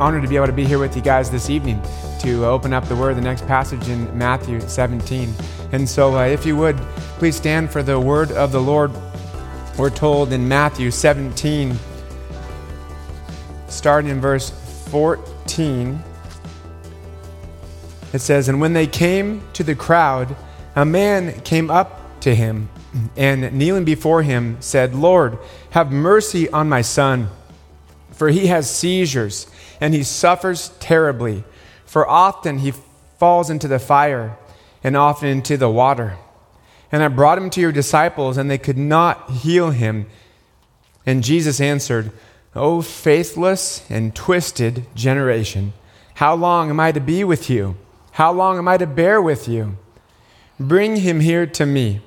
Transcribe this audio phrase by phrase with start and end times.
[0.00, 1.80] honored to be able to be here with you guys this evening
[2.20, 5.32] to open up the Word, the next passage in Matthew 17.
[5.72, 6.78] And so, uh, if you would,
[7.18, 8.92] please stand for the Word of the Lord.
[9.76, 11.78] We're told in Matthew 17,
[13.68, 14.50] starting in verse
[14.88, 16.02] 14,
[18.14, 20.34] it says, And when they came to the crowd,
[20.76, 22.70] a man came up to him
[23.18, 25.38] and kneeling before him said, Lord,
[25.70, 27.28] have mercy on my son,
[28.12, 29.46] for he has seizures
[29.80, 31.44] and he suffers terribly.
[31.84, 32.72] For often he
[33.18, 34.36] falls into the fire
[34.84, 36.16] and often into the water.
[36.92, 40.06] And I brought him to your disciples, and they could not heal him.
[41.06, 42.10] And Jesus answered,
[42.54, 45.72] O faithless and twisted generation,
[46.14, 47.76] how long am I to be with you?
[48.12, 49.76] How long am I to bear with you?
[50.58, 52.00] Bring him here to me.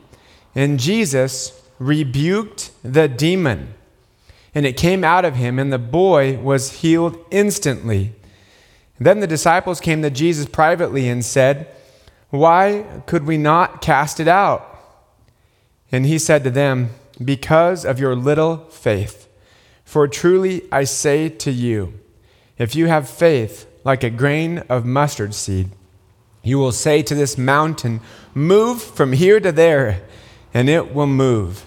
[0.54, 3.74] And Jesus rebuked the demon,
[4.56, 8.14] and it came out of him, and the boy was healed instantly.
[9.00, 11.68] Then the disciples came to Jesus privately and said,
[12.30, 14.70] Why could we not cast it out?
[15.92, 16.92] And he said to them,
[17.24, 19.28] Because of your little faith.
[19.84, 22.00] For truly I say to you,
[22.58, 25.70] if you have faith like a grain of mustard seed,
[26.44, 28.02] you will say to this mountain,
[28.34, 30.04] Move from here to there
[30.54, 31.66] and it will move,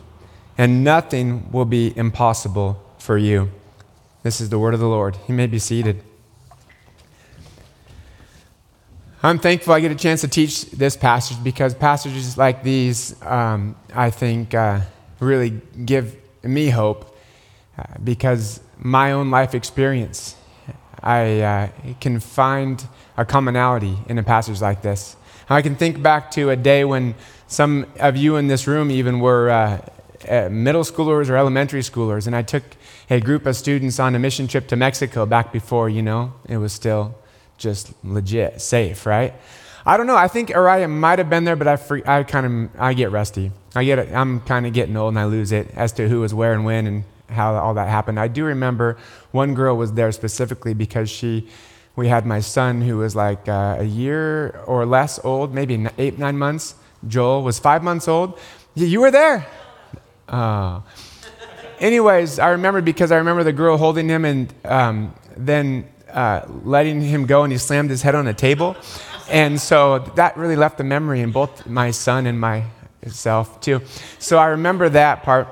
[0.58, 3.50] and nothing will be impossible for you.
[4.22, 5.16] This is the word of the Lord.
[5.28, 6.02] You may be seated.
[9.22, 13.76] I'm thankful I get a chance to teach this passage because passages like these, um,
[13.94, 14.80] I think, uh,
[15.20, 17.16] really give me hope
[17.78, 20.36] uh, because my own life experience,
[21.02, 21.68] I uh,
[22.00, 25.16] can find a commonality in a passage like this.
[25.48, 27.14] I can think back to a day when
[27.46, 29.48] some of you in this room even were
[30.28, 32.62] uh, middle schoolers or elementary schoolers, and I took
[33.10, 36.58] a group of students on a mission trip to Mexico back before, you know, it
[36.58, 37.14] was still
[37.58, 39.34] just legit safe, right?
[39.84, 40.16] I don't know.
[40.16, 43.52] I think Uriah might have been there, but I, I kind of I get rusty.
[43.74, 46.34] I get I'm kind of getting old and I lose it as to who was
[46.34, 48.18] where and when and how all that happened.
[48.18, 48.98] I do remember
[49.30, 51.48] one girl was there specifically because she
[51.94, 56.18] we had my son who was like uh, a year or less old, maybe eight
[56.18, 56.74] nine months,
[57.06, 58.38] Joel was five months old.
[58.74, 59.46] You were there.
[60.28, 60.80] Uh,
[61.78, 67.00] anyways, I remember because I remember the girl holding him and um, then uh, letting
[67.00, 68.76] him go, and he slammed his head on a table.
[69.28, 73.82] And so that really left a memory in both my son and myself, too.
[74.18, 75.48] So I remember that part.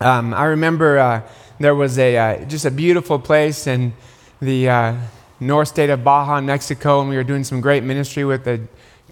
[0.00, 1.22] Um, I remember uh,
[1.60, 3.92] there was a, uh, just a beautiful place in
[4.40, 4.96] the uh,
[5.38, 8.60] north state of Baja, Mexico, and we were doing some great ministry with the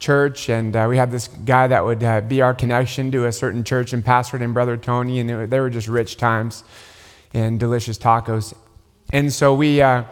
[0.03, 3.33] church, and uh, we had this guy that would uh, be our connection to a
[3.33, 6.65] certain church and pastor named Brother Tony, and it, they were just rich times
[7.33, 8.53] and delicious tacos.
[9.13, 10.05] And so we uh,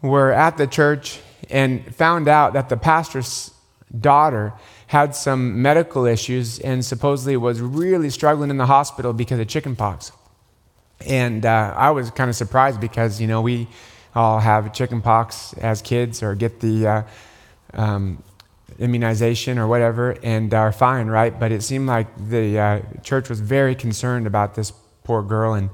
[0.00, 1.20] were at the church
[1.50, 3.52] and found out that the pastor's
[4.00, 4.54] daughter
[4.86, 10.12] had some medical issues and supposedly was really struggling in the hospital because of chickenpox.
[11.04, 13.68] And uh, I was kind of surprised because, you know, we
[14.14, 17.02] all have chickenpox as kids or get the uh,
[17.74, 18.22] um,
[18.78, 21.38] immunization or whatever and are fine, right?
[21.38, 24.72] But it seemed like the uh, church was very concerned about this
[25.04, 25.54] poor girl.
[25.54, 25.70] And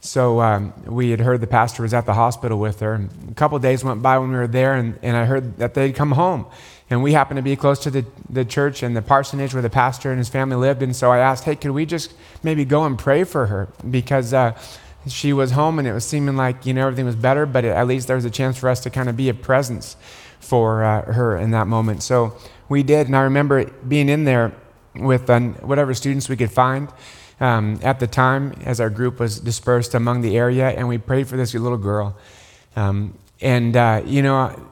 [0.00, 2.94] so um, we had heard the pastor was at the hospital with her.
[2.94, 5.74] And a couple days went by when we were there, and, and I heard that
[5.74, 6.46] they'd come home.
[6.90, 9.70] And we happened to be close to the, the church and the parsonage where the
[9.70, 10.82] pastor and his family lived.
[10.82, 13.68] And so I asked, hey, could we just maybe go and pray for her?
[13.88, 14.60] Because uh,
[15.06, 17.86] she was home and it was seeming like, you know, everything was better, but at
[17.86, 19.96] least there was a chance for us to kind of be a presence
[20.42, 22.02] for uh, her in that moment.
[22.02, 22.36] So
[22.68, 24.52] we did, and I remember being in there
[24.94, 26.88] with uh, whatever students we could find
[27.40, 31.28] um, at the time as our group was dispersed among the area, and we prayed
[31.28, 32.16] for this little girl.
[32.76, 34.70] Um, and, uh, you know,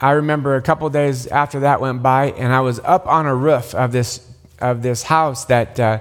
[0.00, 3.34] I remember a couple days after that went by, and I was up on a
[3.34, 4.28] roof of this,
[4.60, 5.78] of this house that.
[5.78, 5.98] Uh,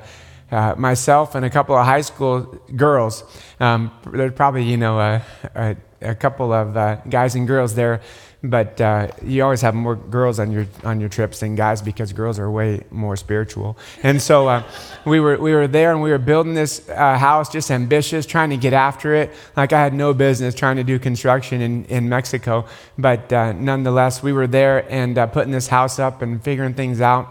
[0.52, 2.42] uh, myself and a couple of high school
[2.76, 3.24] girls.
[3.60, 5.22] Um, there's probably, you know, a,
[5.56, 8.02] a, a couple of uh, guys and girls there
[8.44, 12.12] but uh, you always have more girls on your on your trips than guys because
[12.12, 13.78] girls are way more spiritual.
[14.04, 14.64] And so uh,
[15.06, 18.50] we were we were there and we were building this uh, house, just ambitious, trying
[18.50, 19.32] to get after it.
[19.56, 22.66] Like I had no business trying to do construction in in Mexico,
[22.98, 27.00] but uh, nonetheless, we were there and uh, putting this house up and figuring things
[27.00, 27.30] out.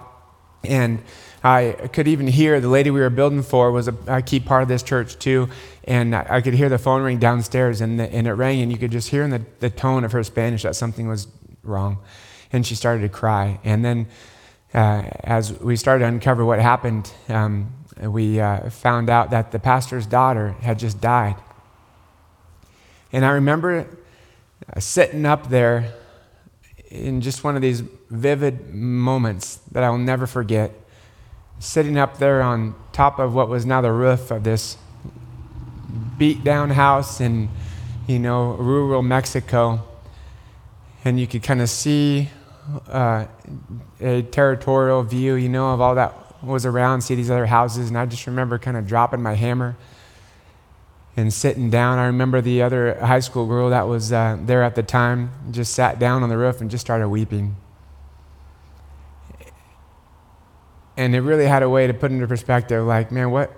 [0.65, 1.03] And
[1.45, 4.63] I could even hear the lady we were building for was a, a key part
[4.63, 5.49] of this church too.
[5.85, 8.79] And I could hear the phone ring downstairs, and, the, and it rang, and you
[8.79, 11.27] could just hear in the, the tone of her Spanish that something was
[11.65, 11.99] wrong.
[12.53, 13.59] And she started to cry.
[13.65, 14.07] And then,
[14.73, 19.59] uh, as we started to uncover what happened, um, we uh, found out that the
[19.59, 21.37] pastor's daughter had just died.
[23.13, 23.87] And I remember
[24.79, 25.93] sitting up there
[26.91, 30.73] in just one of these vivid moments that I'll never forget.
[31.63, 34.77] Sitting up there on top of what was now the roof of this
[36.19, 37.49] beat down house in,
[38.09, 39.81] you know, rural Mexico.
[41.05, 42.31] And you could kind of see
[42.89, 43.27] uh,
[44.01, 47.91] a territorial view, you know, of all that was around, see these other houses.
[47.91, 49.77] And I just remember kind of dropping my hammer
[51.17, 52.01] and sitting down.
[52.01, 55.75] I remember the other high school girl that was uh, there at the time just
[55.75, 57.55] sat down on the roof and just started weeping.
[61.03, 63.53] And it really had a way to put into perspective like, man, what?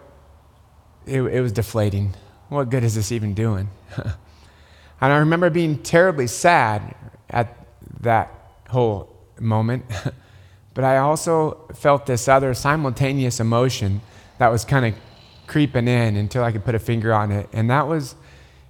[1.05, 2.15] It, it was deflating.
[2.49, 3.69] What good is this even doing?
[3.99, 4.15] and
[5.13, 6.95] I remember being terribly sad
[7.29, 7.55] at
[8.01, 8.33] that
[8.71, 9.85] whole moment.
[10.75, 14.01] but I also felt this other simultaneous emotion
[14.39, 14.95] that was kind of
[15.47, 17.47] creeping in until I could put a finger on it.
[17.53, 18.15] And that was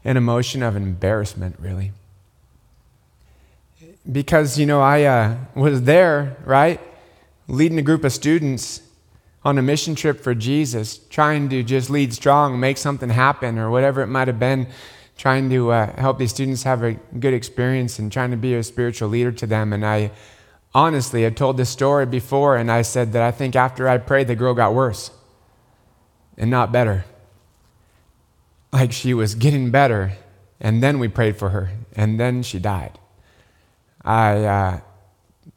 [0.04, 1.92] an emotion of embarrassment, really.
[4.10, 6.80] Because, you know, I uh, was there, right,
[7.48, 8.80] leading a group of students
[9.44, 13.70] on a mission trip for Jesus, trying to just lead strong, make something happen, or
[13.70, 14.66] whatever it might have been,
[15.16, 18.62] trying to uh, help these students have a good experience and trying to be a
[18.62, 19.72] spiritual leader to them.
[19.72, 20.10] And I
[20.74, 24.28] honestly had told this story before, and I said that I think after I prayed,
[24.28, 25.10] the girl got worse
[26.36, 27.04] and not better.
[28.72, 30.14] Like she was getting better,
[30.58, 32.98] and then we prayed for her, and then she died.
[34.02, 34.80] I, uh,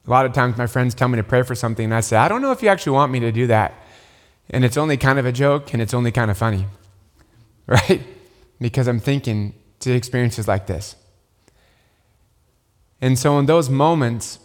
[0.07, 2.15] a lot of times my friends tell me to pray for something, and I say,
[2.15, 3.73] I don't know if you actually want me to do that.
[4.49, 6.65] And it's only kind of a joke, and it's only kind of funny,
[7.67, 8.01] right?
[8.59, 10.95] Because I'm thinking to experiences like this.
[13.01, 14.39] And so in those moments,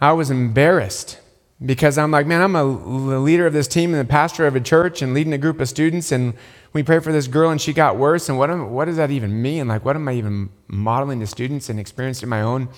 [0.00, 1.20] I was embarrassed
[1.64, 4.60] because I'm like, man, I'm a leader of this team and the pastor of a
[4.60, 6.32] church and leading a group of students, and
[6.72, 8.30] we pray for this girl and she got worse.
[8.30, 9.68] And what, am, what does that even mean?
[9.68, 12.70] Like, what am I even modeling to students and experiencing in my own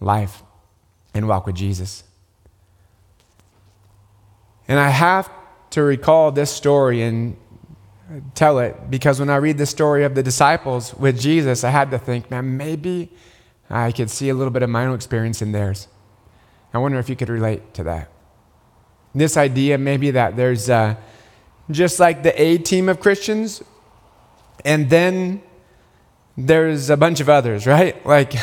[0.00, 0.42] life
[1.16, 2.04] and walk with Jesus?
[4.68, 5.30] And I have
[5.70, 7.36] to recall this story and
[8.34, 11.90] tell it because when I read the story of the disciples with Jesus, I had
[11.90, 13.10] to think, man, maybe
[13.68, 15.88] I could see a little bit of my own experience in theirs.
[16.72, 18.10] I wonder if you could relate to that.
[19.14, 20.96] This idea, maybe that there's uh,
[21.70, 23.62] just like the A team of Christians,
[24.64, 25.42] and then
[26.36, 28.04] there's a bunch of others, right?
[28.06, 28.34] Like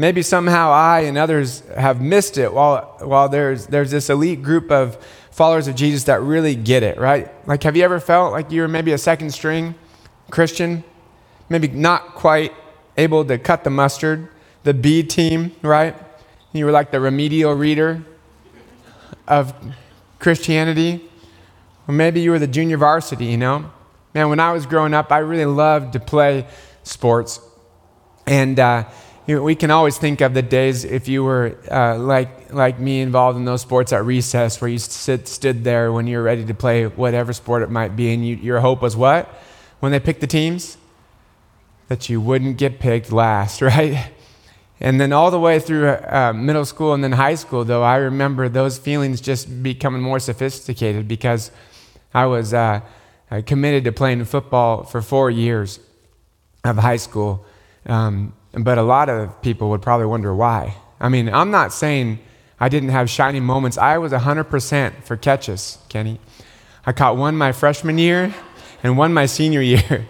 [0.00, 4.70] maybe somehow I and others have missed it while, while there's, there's this elite group
[4.70, 4.96] of
[5.30, 7.30] followers of Jesus that really get it, right?
[7.46, 9.74] Like, have you ever felt like you were maybe a second string
[10.30, 10.84] Christian?
[11.50, 12.54] Maybe not quite
[12.96, 14.28] able to cut the mustard,
[14.62, 15.94] the B team, right?
[16.52, 18.02] You were like the remedial reader
[19.28, 19.52] of
[20.18, 21.08] Christianity.
[21.86, 23.70] Or maybe you were the junior varsity, you know?
[24.14, 26.46] Man, when I was growing up, I really loved to play
[26.84, 27.38] sports.
[28.26, 28.84] And uh,
[29.38, 33.36] we can always think of the days if you were uh, like, like me involved
[33.36, 36.54] in those sports at recess where you sit, stood there when you were ready to
[36.54, 38.12] play whatever sport it might be.
[38.12, 39.28] And you, your hope was what?
[39.80, 40.78] When they picked the teams?
[41.88, 44.10] That you wouldn't get picked last, right?
[44.80, 47.96] And then all the way through uh, middle school and then high school, though, I
[47.96, 51.50] remember those feelings just becoming more sophisticated because
[52.14, 52.80] I was uh,
[53.44, 55.78] committed to playing football for four years
[56.64, 57.44] of high school.
[57.86, 60.76] Um, but a lot of people would probably wonder why.
[61.00, 62.18] I mean, I'm not saying
[62.58, 63.78] I didn't have shining moments.
[63.78, 66.20] I was 100% for catches, Kenny.
[66.84, 68.34] I caught one my freshman year
[68.82, 70.06] and one my senior year.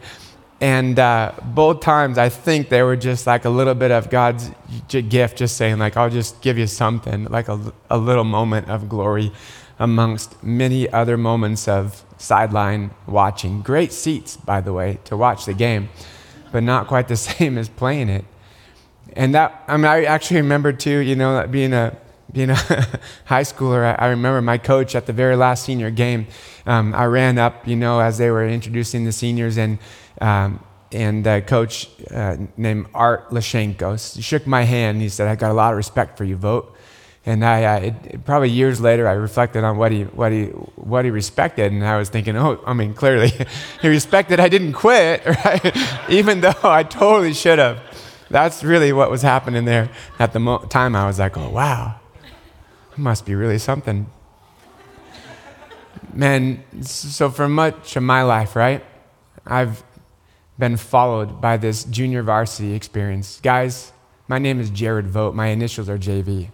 [0.60, 4.50] And uh, both times, I think they were just like a little bit of God's
[4.88, 8.86] gift, just saying, like, I'll just give you something, like a, a little moment of
[8.86, 9.32] glory
[9.78, 13.62] amongst many other moments of sideline watching.
[13.62, 15.88] Great seats, by the way, to watch the game,
[16.52, 18.24] but not quite the same as playing it.
[19.14, 21.96] And that, I mean, I actually remember too, you know, being a
[22.32, 22.54] being a
[23.24, 26.28] high schooler, I, remember my coach at the very last senior game.
[26.64, 29.78] Um, I ran up, you know, as they were introducing the seniors, and
[30.20, 34.96] um, and coach uh, named Art Lashenko shook my hand.
[34.96, 36.76] And he said, "I got a lot of respect for you, Vogt."
[37.26, 41.04] And I, uh, it, probably years later, I reflected on what he, what he, what
[41.04, 43.30] he respected, and I was thinking, oh, I mean, clearly,
[43.82, 45.76] he respected I didn't quit, right?
[46.08, 47.82] Even though I totally should have.
[48.30, 49.90] That's really what was happening there.
[50.18, 51.96] At the mo- time, I was like, oh, wow,
[52.92, 54.06] it must be really something.
[56.14, 58.84] Man, so for much of my life, right,
[59.46, 59.82] I've
[60.58, 63.40] been followed by this junior varsity experience.
[63.42, 63.92] Guys,
[64.26, 65.34] my name is Jared Vogt.
[65.34, 66.50] My initials are JV.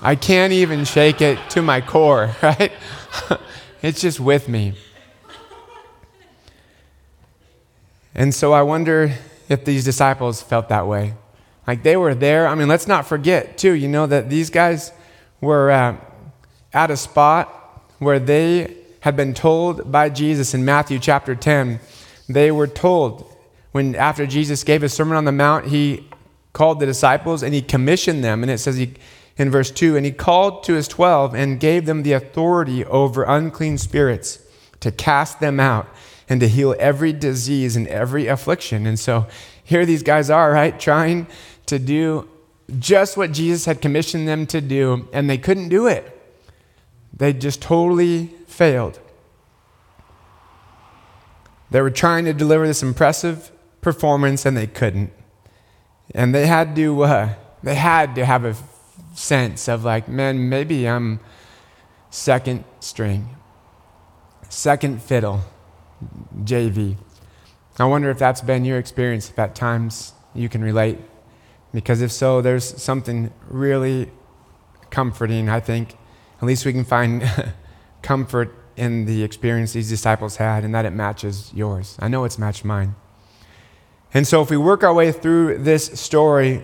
[0.00, 2.72] I can't even shake it to my core, right?
[3.82, 4.74] it's just with me.
[8.14, 9.12] And so I wonder
[9.48, 11.14] if these disciples felt that way.
[11.66, 12.46] Like they were there.
[12.46, 14.92] I mean, let's not forget, too, you know, that these guys
[15.40, 15.96] were uh,
[16.72, 17.48] at a spot
[17.98, 21.80] where they had been told by Jesus in Matthew chapter 10.
[22.28, 23.30] They were told
[23.72, 26.06] when, after Jesus gave his Sermon on the Mount, he
[26.52, 28.42] called the disciples and he commissioned them.
[28.42, 28.94] And it says he,
[29.38, 33.22] in verse 2 and he called to his 12 and gave them the authority over
[33.22, 34.42] unclean spirits
[34.80, 35.88] to cast them out
[36.28, 38.86] and to heal every disease and every affliction.
[38.86, 39.26] And so
[39.62, 41.26] here these guys are, right, trying
[41.66, 42.28] to do
[42.78, 46.14] just what Jesus had commissioned them to do, and they couldn't do it.
[47.16, 49.00] They just totally failed.
[51.70, 55.12] They were trying to deliver this impressive performance, and they couldn't.
[56.14, 58.54] And they had to, uh, they had to have a
[59.18, 61.20] sense of like, man, maybe I'm
[62.10, 63.36] second string,
[64.48, 65.40] second fiddle,
[66.42, 66.96] JV.
[67.78, 70.98] I wonder if that's been your experience, if at times you can relate.
[71.72, 74.10] Because if so, there's something really
[74.90, 75.96] comforting, I think.
[76.40, 77.30] At least we can find
[78.02, 81.96] comfort in the experience these disciples had and that it matches yours.
[81.98, 82.94] I know it's matched mine.
[84.14, 86.62] And so, if we work our way through this story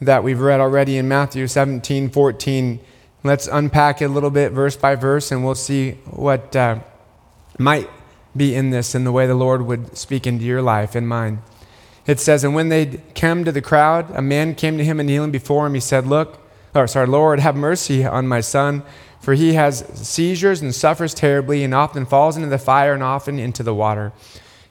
[0.00, 2.80] that we've read already in Matthew 17, 14,
[3.24, 6.80] let's unpack it a little bit, verse by verse, and we'll see what uh,
[7.58, 7.88] might
[8.36, 11.42] be in this and the way the Lord would speak into your life and mine.
[12.06, 15.06] It says, And when they came to the crowd, a man came to him and
[15.08, 15.74] kneeling before him.
[15.74, 16.38] He said, Look,
[16.74, 18.82] or sorry, Lord, have mercy on my son,
[19.20, 23.38] for he has seizures and suffers terribly, and often falls into the fire and often
[23.38, 24.12] into the water.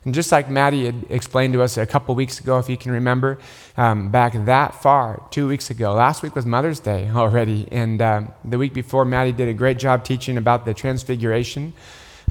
[0.05, 2.91] And just like Maddie had explained to us a couple weeks ago, if you can
[2.91, 3.39] remember,
[3.75, 7.67] um, back that far, two weeks ago, last week was Mother's Day already.
[7.71, 11.73] And um, the week before, Maddie did a great job teaching about the transfiguration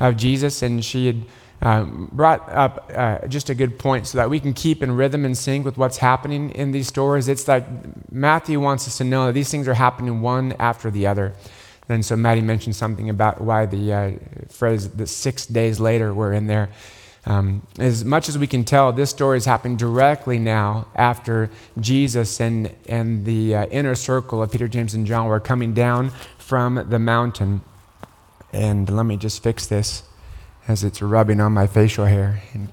[0.01, 1.23] of Jesus, and she had
[1.63, 5.25] um, brought up uh, just a good point so that we can keep in rhythm
[5.25, 7.27] and sync with what's happening in these stories.
[7.27, 11.07] It's that Matthew wants us to know that these things are happening one after the
[11.07, 11.35] other.
[11.89, 14.13] And so Maddie mentioned something about why the uh,
[14.49, 16.71] phrase the six days later were in there.
[17.27, 21.51] Um, as much as we can tell, this story is happening directly now after
[21.81, 26.11] Jesus and, and the uh, inner circle of Peter, James, and John were coming down
[26.37, 27.63] from the mountain.
[28.53, 30.03] And let me just fix this
[30.69, 32.43] as it's rubbing on my facial hair.
[32.53, 32.69] And,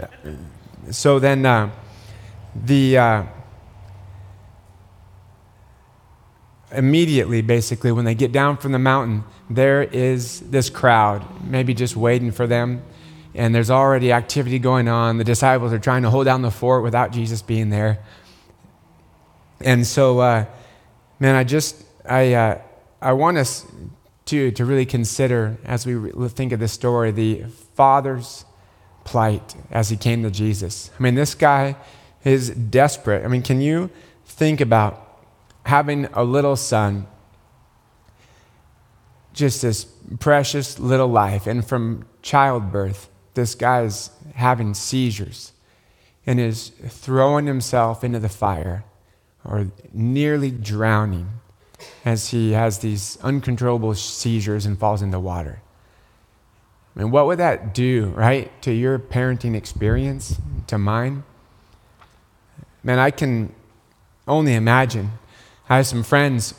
[0.00, 1.70] uh, so then uh,
[2.54, 2.98] the.
[2.98, 3.22] Uh,
[6.72, 11.96] immediately, basically, when they get down from the mountain, there is this crowd, maybe just
[11.96, 12.82] waiting for them
[13.34, 15.18] and there's already activity going on.
[15.18, 18.02] The disciples are trying to hold down the fort without Jesus being there.
[19.60, 20.46] And so, uh,
[21.18, 22.60] man, I just, I, uh,
[23.00, 23.66] I want us
[24.26, 27.44] to, to really consider, as we think of this story, the
[27.74, 28.44] Father's
[29.04, 30.90] plight as he came to Jesus.
[30.98, 31.76] I mean, this guy
[32.24, 33.24] is desperate.
[33.24, 33.90] I mean, can you
[34.24, 35.06] think about
[35.64, 37.06] having a little son,
[39.32, 39.84] just this
[40.18, 43.08] precious little life, and from childbirth,
[43.40, 45.52] this guy's having seizures
[46.26, 48.84] and is throwing himself into the fire
[49.44, 51.28] or nearly drowning
[52.04, 55.62] as he has these uncontrollable seizures and falls into water.
[56.94, 61.22] I mean, what would that do, right, to your parenting experience, to mine?
[62.82, 63.54] Man, I can
[64.28, 65.12] only imagine.
[65.68, 66.54] I have some friends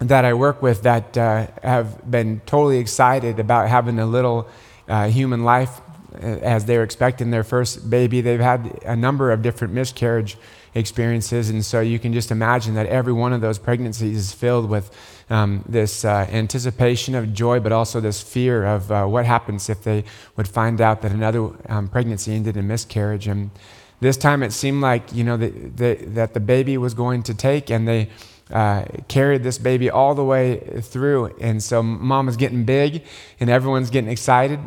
[0.00, 4.46] that I work with that uh, have been totally excited about having a little
[4.88, 5.80] uh, human life
[6.14, 8.20] uh, as they're expecting their first baby.
[8.20, 10.38] They've had a number of different miscarriage
[10.74, 14.68] experiences, and so you can just imagine that every one of those pregnancies is filled
[14.68, 14.90] with
[15.30, 19.82] um, this uh, anticipation of joy, but also this fear of uh, what happens if
[19.84, 20.04] they
[20.36, 23.26] would find out that another um, pregnancy ended in miscarriage.
[23.26, 23.50] And
[24.00, 27.34] this time it seemed like you know the, the, that the baby was going to
[27.34, 28.08] take, and they
[28.50, 31.36] uh, carried this baby all the way through.
[31.40, 33.04] And so mom is getting big,
[33.40, 34.60] and everyone's getting excited.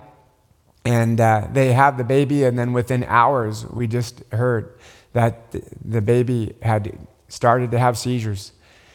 [0.84, 4.74] And uh, they have the baby, and then within hours, we just heard
[5.14, 6.98] that the baby had
[7.28, 8.52] started to have seizures.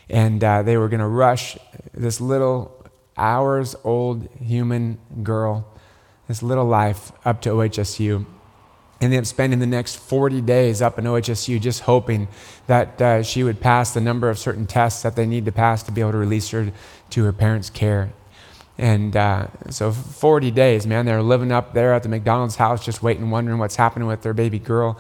[0.09, 1.59] And uh, they were going to rush
[1.93, 2.73] this little
[3.17, 5.67] hours old human girl,
[6.29, 8.25] this little life, up to OHSU.
[9.01, 12.29] And then spending the next 40 days up in OHSU just hoping
[12.67, 15.83] that uh, she would pass the number of certain tests that they need to pass
[15.85, 16.73] to be able to release her
[17.11, 18.13] to her parents' care.
[18.79, 23.03] And uh, so 40 days, man, they're living up there at the McDonald's house, just
[23.03, 24.99] waiting, wondering what's happening with their baby girl.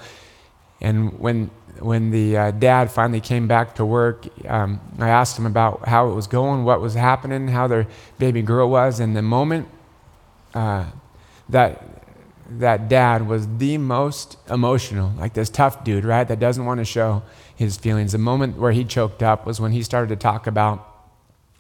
[0.81, 5.45] And when when the uh, dad finally came back to work, um, I asked him
[5.45, 7.87] about how it was going, what was happening, how their
[8.19, 8.99] baby girl was.
[8.99, 9.69] And the moment
[10.55, 10.87] uh,
[11.51, 11.83] that
[12.49, 16.85] that dad was the most emotional, like this tough dude, right, that doesn't want to
[16.85, 17.23] show
[17.55, 18.13] his feelings.
[18.13, 20.86] The moment where he choked up was when he started to talk about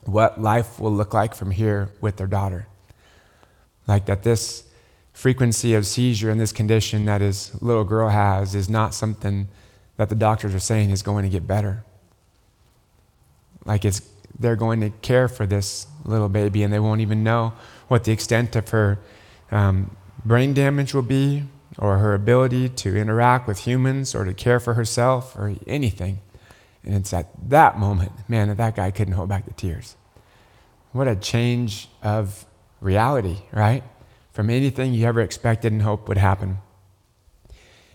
[0.06, 2.66] what life will look like from here with their daughter.
[3.86, 4.64] Like that this
[5.12, 9.48] frequency of seizure and this condition that his little girl has is not something
[9.96, 11.84] that the doctors are saying is going to get better.
[13.64, 14.02] Like it's
[14.38, 17.54] they're going to care for this little baby and they won't even know
[17.88, 18.98] what the extent of her
[19.50, 21.44] um, brain damage will be
[21.78, 26.18] or her ability to interact with humans or to care for herself or anything.
[26.86, 29.96] And it's at that moment, man, that that guy couldn't hold back the tears.
[30.92, 32.46] What a change of
[32.80, 33.82] reality, right?
[34.32, 36.58] From anything you ever expected and hoped would happen.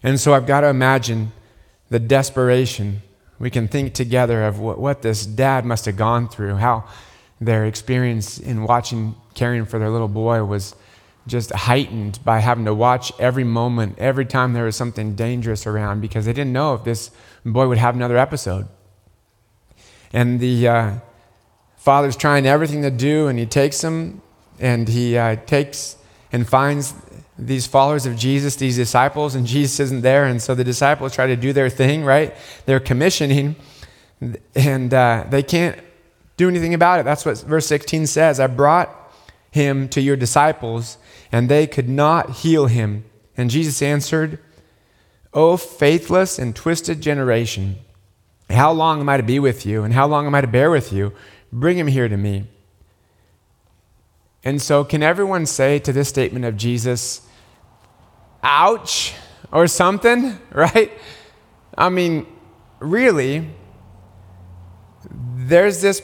[0.03, 1.31] And so I've got to imagine
[1.89, 3.01] the desperation.
[3.39, 6.83] We can think together of what, what this dad must have gone through, how
[7.39, 10.75] their experience in watching, caring for their little boy was
[11.27, 16.01] just heightened by having to watch every moment, every time there was something dangerous around,
[16.01, 17.11] because they didn't know if this
[17.45, 18.67] boy would have another episode.
[20.13, 20.93] And the uh,
[21.77, 24.21] father's trying everything to do, and he takes him
[24.59, 25.97] and he uh, takes
[26.31, 26.93] and finds
[27.37, 30.25] these followers of Jesus, these disciples, and Jesus isn't there.
[30.25, 32.35] And so the disciples try to do their thing, right?
[32.65, 33.55] They're commissioning,
[34.55, 35.79] and uh, they can't
[36.37, 37.03] do anything about it.
[37.03, 38.39] That's what verse 16 says.
[38.39, 38.95] I brought
[39.49, 40.97] him to your disciples,
[41.31, 43.03] and they could not heal him.
[43.35, 44.39] And Jesus answered,
[45.33, 47.79] O faithless and twisted generation,
[48.51, 50.71] how long am I to be with you, and how long am I to bear
[50.71, 51.13] with you?
[51.51, 52.47] Bring him here to me.
[54.43, 57.21] And so, can everyone say to this statement of Jesus,
[58.43, 59.13] ouch,
[59.51, 60.91] or something, right?
[61.77, 62.25] I mean,
[62.79, 63.47] really,
[65.11, 66.01] there's this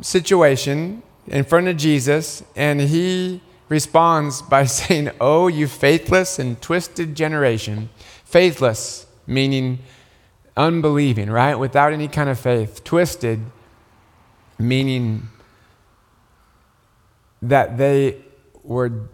[0.00, 7.14] situation in front of Jesus, and he responds by saying, Oh, you faithless and twisted
[7.14, 7.90] generation.
[8.24, 9.80] Faithless, meaning
[10.56, 11.54] unbelieving, right?
[11.54, 12.84] Without any kind of faith.
[12.84, 13.40] Twisted,
[14.58, 15.28] meaning
[17.42, 18.16] that they
[18.62, 19.08] were,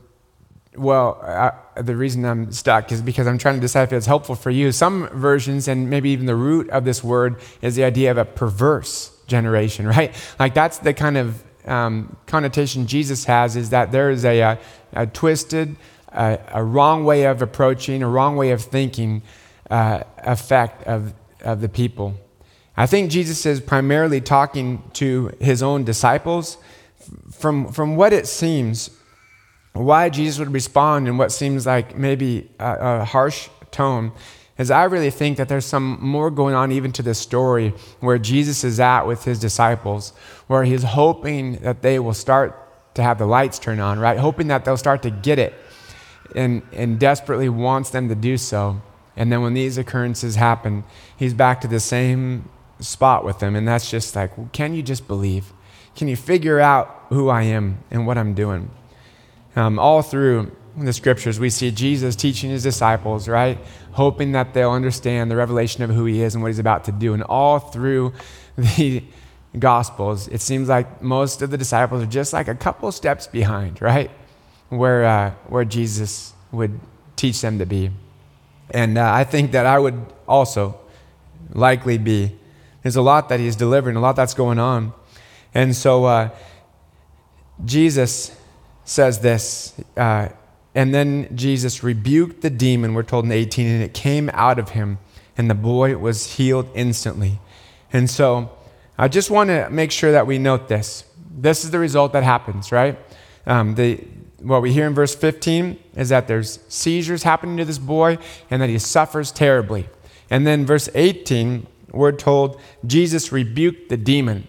[0.76, 4.34] well, I, the reason I'm stuck is because I'm trying to decide if it's helpful
[4.34, 4.72] for you.
[4.72, 8.24] Some versions, and maybe even the root of this word, is the idea of a
[8.24, 10.14] perverse generation, right?
[10.38, 14.58] Like that's the kind of um, connotation Jesus has is that there is a, a,
[14.92, 15.76] a twisted,
[16.08, 19.22] a, a, wrong way of approaching, a wrong way of thinking
[19.68, 21.12] uh, effect of,
[21.46, 22.14] of the people.
[22.76, 26.58] I think Jesus is primarily talking to his own disciples.
[27.32, 28.90] From, from what it seems,
[29.72, 34.12] why Jesus would respond in what seems like maybe a, a harsh tone
[34.58, 38.18] is I really think that there's some more going on even to this story where
[38.18, 40.12] Jesus is at with his disciples,
[40.46, 44.18] where he's hoping that they will start to have the lights turn on, right?
[44.18, 45.54] Hoping that they'll start to get it
[46.34, 48.80] and, and desperately wants them to do so.
[49.16, 50.84] And then when these occurrences happen,
[51.16, 52.48] he's back to the same
[52.80, 53.56] spot with them.
[53.56, 55.52] And that's just like, can you just believe?
[55.94, 58.70] Can you figure out who I am and what I'm doing?
[59.54, 63.58] Um, all through the scriptures, we see Jesus teaching his disciples, right?
[63.92, 66.92] Hoping that they'll understand the revelation of who he is and what he's about to
[66.92, 67.14] do.
[67.14, 68.12] And all through
[68.58, 69.02] the
[69.58, 73.80] gospels, it seems like most of the disciples are just like a couple steps behind,
[73.80, 74.10] right?
[74.68, 76.78] Where, uh, where Jesus would
[77.16, 77.90] teach them to be.
[78.70, 80.78] And uh, I think that I would also
[81.52, 82.36] likely be.
[82.82, 84.92] There's a lot that he's delivering, a lot that's going on.
[85.54, 86.30] And so uh,
[87.64, 88.36] Jesus
[88.84, 89.74] says this.
[89.96, 90.28] Uh,
[90.74, 94.70] and then Jesus rebuked the demon, we're told in 18, and it came out of
[94.70, 94.98] him,
[95.38, 97.40] and the boy was healed instantly.
[97.92, 98.50] And so
[98.98, 101.04] I just want to make sure that we note this.
[101.30, 102.98] This is the result that happens, right?
[103.46, 104.04] Um, the,
[104.40, 108.18] what we hear in verse 15 is that there's seizures happening to this boy
[108.50, 109.88] and that he suffers terribly.
[110.30, 114.46] And then verse 18, we're told Jesus rebuked the demon.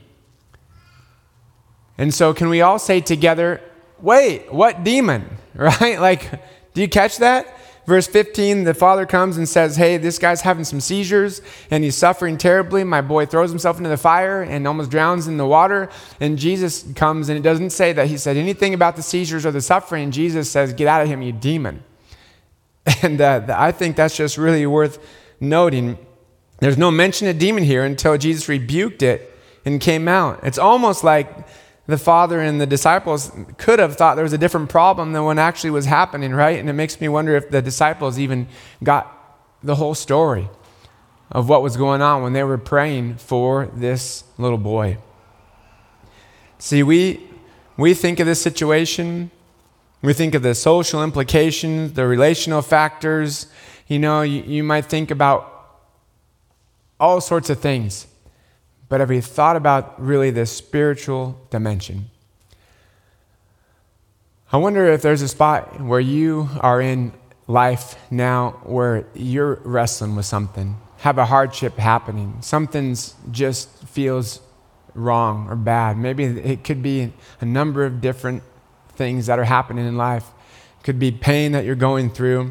[1.98, 3.62] And so, can we all say together,
[4.00, 5.38] wait, what demon?
[5.58, 6.00] Right?
[6.00, 6.30] Like,
[6.76, 7.48] do you catch that?
[7.88, 11.96] Verse 15, the father comes and says, Hey, this guy's having some seizures and he's
[11.96, 12.84] suffering terribly.
[12.84, 15.90] My boy throws himself into the fire and almost drowns in the water.
[16.20, 19.52] And Jesus comes, and it doesn't say that he said anything about the seizures or
[19.52, 20.12] the suffering.
[20.12, 21.84] Jesus says, Get out of him, you demon.
[23.04, 24.98] And uh, I think that's just really worth
[25.42, 25.98] noting.
[26.60, 29.34] There's no mention of demon here until Jesus rebuked it
[29.66, 30.40] and came out.
[30.44, 31.30] It's almost like
[31.88, 35.40] the father and the disciples could have thought there was a different problem than what
[35.40, 36.60] actually was happening, right?
[36.60, 38.48] And it makes me wonder if the disciples even
[38.84, 39.14] got
[39.64, 40.50] the whole story
[41.32, 44.98] of what was going on when they were praying for this little boy.
[46.60, 47.28] See, we,
[47.78, 49.32] we think of this situation
[50.02, 53.48] We think of the social implications, the relational factors.
[53.88, 55.54] You know, you, you might think about
[57.00, 58.08] all sorts of things.
[58.90, 62.10] But have you thought about really the spiritual dimension?
[64.52, 67.12] I wonder if there's a spot where you are in
[67.48, 74.40] life now where you're wrestling with something, have a hardship happening, something's just feels
[74.94, 75.98] wrong or bad.
[75.98, 78.44] Maybe it could be a number of different
[78.90, 80.26] things that are happening in life.
[80.80, 82.48] It could be pain that you're going through.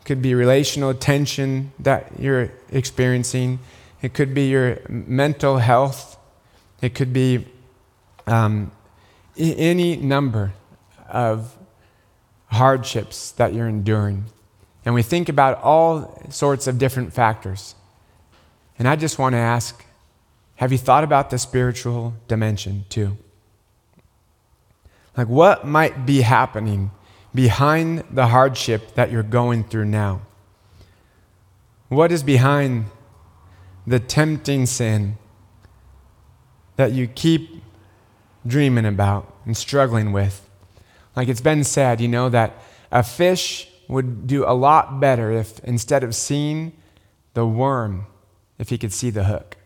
[0.00, 3.60] It could be relational tension that you're experiencing.
[4.02, 6.16] It could be your mental health.
[6.80, 7.46] It could be
[8.26, 8.72] um,
[9.36, 10.52] any number
[11.08, 11.56] of
[12.46, 14.24] hardships that you're enduring.
[14.84, 17.74] And we think about all sorts of different factors.
[18.78, 19.84] And I just want to ask
[20.56, 23.16] have you thought about the spiritual dimension too?
[25.16, 26.90] Like, what might be happening
[27.34, 30.20] behind the hardship that you're going through now?
[31.88, 32.86] What is behind
[33.86, 35.16] the tempting sin
[36.76, 37.62] that you keep
[38.46, 40.48] dreaming about and struggling with?
[41.16, 42.62] Like it's been said, you know, that
[42.92, 46.72] a fish would do a lot better if instead of seeing
[47.34, 48.06] the worm,
[48.58, 49.56] if he could see the hook.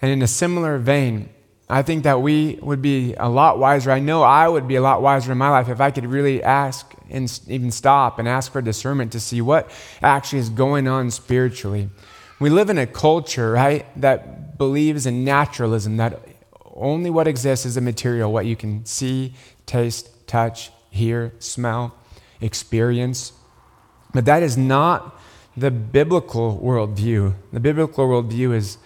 [0.00, 1.30] And in a similar vein,
[1.68, 3.90] I think that we would be a lot wiser.
[3.90, 6.42] I know I would be a lot wiser in my life if I could really
[6.42, 9.70] ask and even stop and ask for discernment to see what
[10.00, 11.90] actually is going on spiritually.
[12.38, 16.20] We live in a culture, right, that believes in naturalism, that
[16.74, 21.94] only what exists is a material, what you can see, taste, touch, hear, smell,
[22.40, 23.32] experience.
[24.12, 25.18] But that is not
[25.56, 27.34] the biblical worldview.
[27.52, 28.76] The biblical worldview is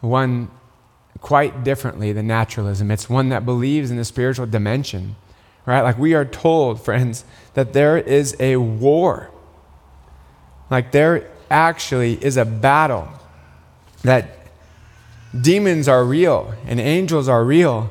[0.00, 0.50] one
[1.20, 2.90] quite differently than naturalism.
[2.90, 5.16] It's one that believes in the spiritual dimension,
[5.66, 5.82] right?
[5.82, 9.30] Like we are told, friends, that there is a war.
[10.70, 13.08] Like there actually is a battle,
[14.02, 14.48] that
[15.38, 17.90] demons are real and angels are real.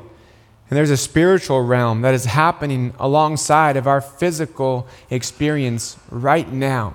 [0.70, 6.94] And there's a spiritual realm that is happening alongside of our physical experience right now.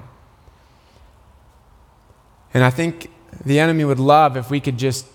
[2.54, 3.10] And I think
[3.44, 5.06] the enemy would love if we could just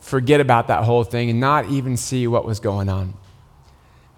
[0.00, 3.14] forget about that whole thing and not even see what was going on.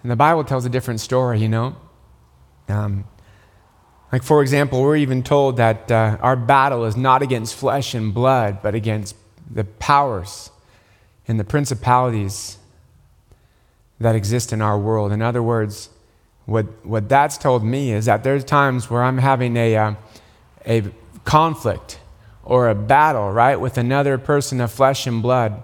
[0.01, 1.75] And the Bible tells a different story, you know?
[2.67, 3.03] Um,
[4.11, 8.13] like, for example, we're even told that uh, our battle is not against flesh and
[8.13, 9.15] blood, but against
[9.49, 10.51] the powers
[11.27, 12.57] and the principalities
[13.99, 15.11] that exist in our world.
[15.11, 15.89] In other words,
[16.45, 19.93] what, what that's told me is that there's times where I'm having a, uh,
[20.65, 20.83] a
[21.23, 21.99] conflict
[22.43, 25.61] or a battle, right, with another person of flesh and blood.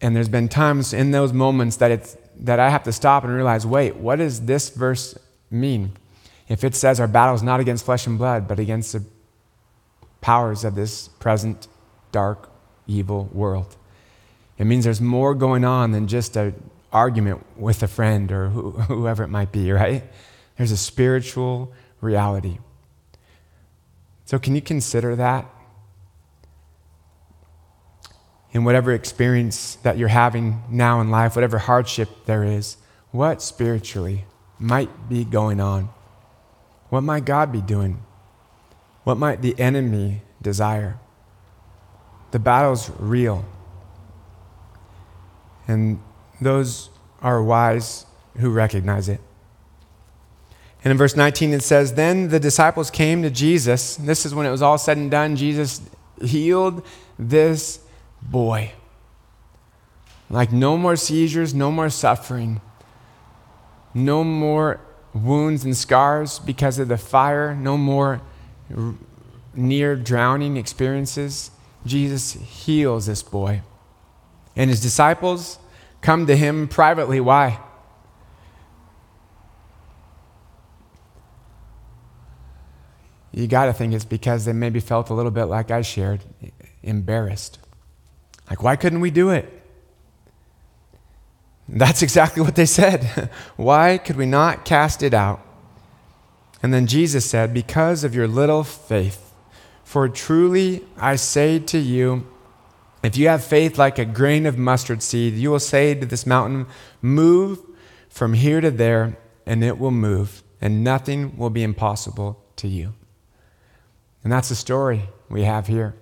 [0.00, 3.32] And there's been times in those moments that, it's, that I have to stop and
[3.32, 5.16] realize wait, what does this verse
[5.50, 5.92] mean?
[6.48, 9.04] If it says our battle is not against flesh and blood, but against the
[10.20, 11.68] powers of this present
[12.12, 12.50] dark,
[12.86, 13.76] evil world.
[14.58, 16.54] It means there's more going on than just an
[16.92, 20.02] argument with a friend or whoever it might be, right?
[20.56, 22.58] There's a spiritual reality.
[24.24, 25.46] So, can you consider that?
[28.52, 32.78] In whatever experience that you're having now in life, whatever hardship there is,
[33.10, 34.24] what spiritually
[34.58, 35.90] might be going on?
[36.96, 38.02] What might God be doing?
[39.04, 40.98] What might the enemy desire?
[42.30, 43.44] The battle's real.
[45.68, 46.00] And
[46.40, 46.88] those
[47.20, 48.06] are wise
[48.38, 49.20] who recognize it.
[50.82, 53.96] And in verse 19, it says, Then the disciples came to Jesus.
[53.96, 55.36] This is when it was all said and done.
[55.36, 55.82] Jesus
[56.22, 56.82] healed
[57.18, 57.80] this
[58.22, 58.72] boy.
[60.30, 62.62] Like no more seizures, no more suffering,
[63.92, 64.80] no more
[65.24, 68.20] wounds and scars because of the fire, no more
[69.54, 71.50] near drowning experiences.
[71.84, 73.62] Jesus heals this boy.
[74.54, 75.58] And his disciples
[76.00, 77.20] come to him privately.
[77.20, 77.60] Why?
[83.32, 86.24] You got to think it's because they maybe felt a little bit like I shared,
[86.82, 87.58] embarrassed.
[88.48, 89.65] Like, why couldn't we do it?
[91.68, 93.30] That's exactly what they said.
[93.56, 95.40] why could we not cast it out?
[96.62, 99.22] And then Jesus said, Because of your little faith.
[99.84, 102.26] For truly I say to you,
[103.02, 106.26] if you have faith like a grain of mustard seed, you will say to this
[106.26, 106.66] mountain,
[107.00, 107.60] Move
[108.08, 112.94] from here to there, and it will move, and nothing will be impossible to you.
[114.24, 115.94] And that's the story we have here.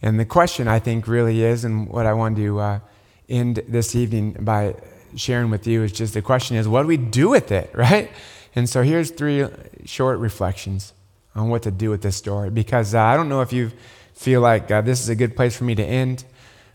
[0.00, 2.80] And the question, I think, really is, and what I want to uh,
[3.28, 4.74] end this evening by
[5.16, 8.10] sharing with you is just the question is, what do we do with it, right?
[8.54, 9.46] And so here's three
[9.84, 10.92] short reflections
[11.34, 13.70] on what to do with this story because uh, I don't know if you
[14.14, 16.24] feel like uh, this is a good place for me to end.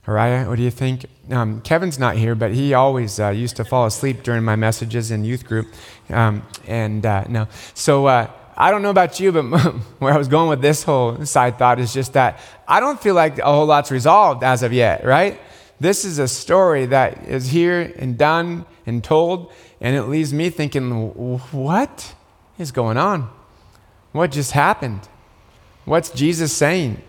[0.06, 1.06] Araya, what do you think?
[1.30, 5.12] Um, Kevin's not here, but he always uh, used to fall asleep during my messages
[5.12, 5.68] in youth group.
[6.10, 9.44] Um, and uh, no, so uh, I don't know about you, but
[10.00, 13.16] where I was going with this whole side thought is just that I don't feel
[13.16, 15.40] like a whole lot's resolved as of yet, right?
[15.82, 20.52] This is a story that is here and done and told, and it leaves me
[20.52, 22.14] thinking, what
[22.60, 23.28] is going on?
[24.12, 25.10] What just happened?
[25.86, 27.02] What's Jesus saying?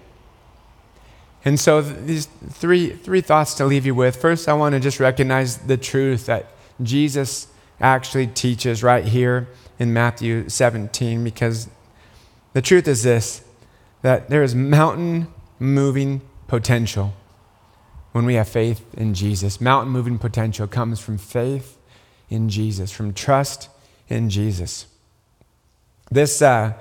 [1.44, 4.16] And so, these three, three thoughts to leave you with.
[4.16, 6.46] First, I want to just recognize the truth that
[6.82, 11.68] Jesus actually teaches right here in Matthew 17, because
[12.54, 13.44] the truth is this
[14.00, 15.26] that there is mountain
[15.58, 17.12] moving potential
[18.12, 19.60] when we have faith in Jesus.
[19.60, 21.78] Mountain moving potential comes from faith
[22.30, 23.68] in Jesus, from trust
[24.08, 24.86] in Jesus.
[26.10, 26.74] This, uh,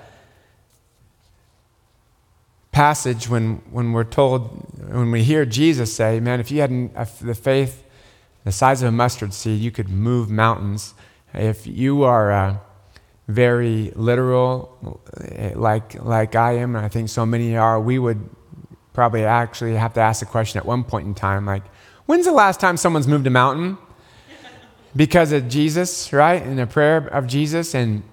[2.71, 4.49] passage when, when we're told,
[4.89, 7.83] when we hear Jesus say, man, if you had the faith
[8.43, 10.93] the size of a mustard seed, you could move mountains.
[11.33, 12.57] If you are uh,
[13.27, 14.99] very literal,
[15.55, 18.29] like, like I am, and I think so many are, we would
[18.93, 21.63] probably actually have to ask the question at one point in time, like,
[22.05, 23.77] when's the last time someone's moved a mountain?
[24.95, 26.41] Because of Jesus, right?
[26.41, 27.73] And a prayer of Jesus.
[27.73, 28.03] And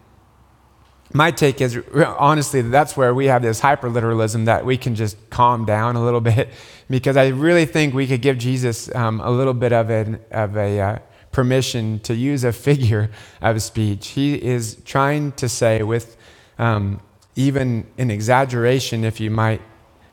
[1.12, 5.64] my take is honestly that's where we have this hyperliteralism that we can just calm
[5.64, 6.50] down a little bit
[6.88, 10.56] because I really think we could give Jesus um, a little bit of, an, of
[10.56, 10.98] a uh,
[11.32, 13.10] permission to use a figure
[13.40, 14.08] of speech.
[14.08, 16.16] He is trying to say, with
[16.58, 17.00] um,
[17.36, 19.60] even an exaggeration, if you might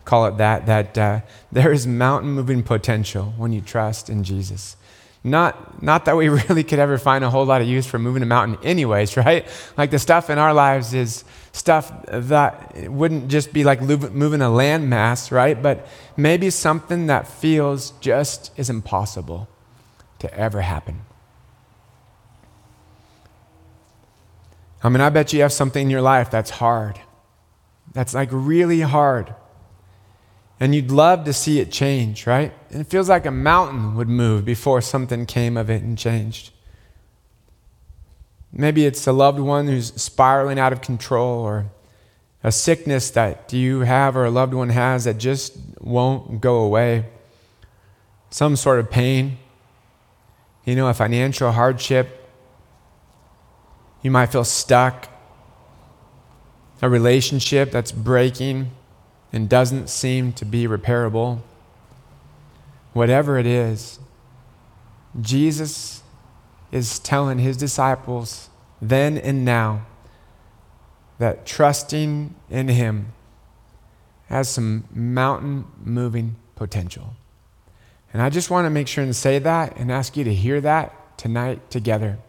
[0.05, 4.77] call it that, that uh, there is mountain moving potential when you trust in Jesus.
[5.23, 8.21] Not, not that we really could ever find a whole lot of use for moving
[8.21, 9.45] a mountain, anyways, right?
[9.75, 14.45] Like the stuff in our lives is stuff that wouldn't just be like moving a
[14.45, 15.61] landmass, right?
[15.61, 19.47] But maybe something that feels just as impossible
[20.19, 21.01] to ever happen.
[24.83, 26.99] I mean, I bet you have something in your life that's hard,
[27.93, 29.33] that's like really hard
[30.59, 32.53] and you'd love to see it change, right?
[32.71, 36.51] And it feels like a mountain would move before something came of it and changed.
[38.53, 41.65] Maybe it's a loved one who's spiraling out of control or
[42.41, 47.05] a sickness that you have or a loved one has that just won't go away.
[48.29, 49.37] Some sort of pain,
[50.63, 52.29] you know, a financial hardship.
[54.01, 55.09] You might feel stuck.
[56.81, 58.71] A relationship that's breaking
[59.35, 61.41] and doesn't seem to be repairable,
[62.93, 63.99] whatever it is,
[65.19, 66.01] Jesus
[66.71, 68.49] is telling his disciples
[68.81, 69.85] then and now
[71.17, 73.11] that trusting in him
[74.27, 77.13] has some mountain moving potential.
[78.13, 80.61] And I just want to make sure and say that and ask you to hear
[80.61, 82.19] that tonight together.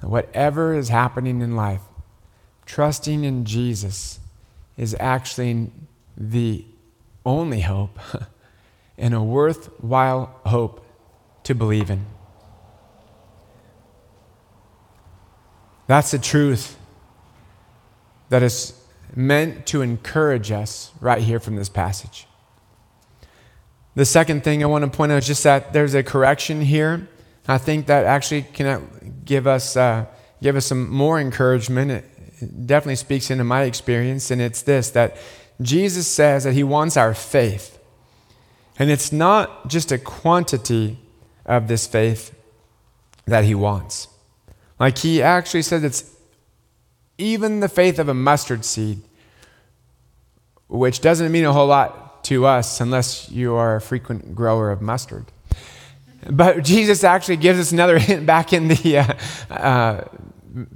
[0.00, 1.82] Whatever is happening in life,
[2.66, 4.20] trusting in Jesus
[4.76, 5.72] is actually
[6.18, 6.64] the
[7.24, 7.98] only hope
[8.98, 10.84] and a worthwhile hope
[11.44, 12.04] to believe in.
[15.86, 16.76] That's the truth
[18.28, 18.74] that is
[19.14, 22.26] meant to encourage us right here from this passage.
[23.94, 27.08] The second thing I want to point out is just that there's a correction here.
[27.46, 30.04] I think that actually can give us, uh,
[30.42, 31.90] give us some more encouragement.
[31.90, 35.16] It definitely speaks into my experience, and it's this that
[35.60, 37.78] Jesus says that he wants our faith.
[38.78, 40.98] And it's not just a quantity
[41.44, 42.34] of this faith
[43.26, 44.08] that he wants.
[44.78, 46.14] Like he actually says it's
[47.16, 49.02] even the faith of a mustard seed,
[50.68, 54.80] which doesn't mean a whole lot to us unless you are a frequent grower of
[54.80, 55.26] mustard.
[56.30, 60.04] But Jesus actually gives us another hint back in the uh, uh,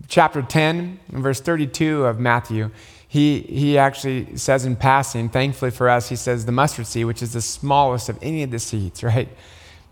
[0.09, 2.71] chapter 10, verse 32 of Matthew
[3.13, 7.21] he, he actually says in passing, thankfully for us, he says the mustard seed, which
[7.21, 9.29] is the smallest of any of the seeds, right?